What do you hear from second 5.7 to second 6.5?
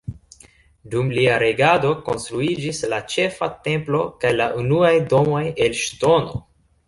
ŝtono.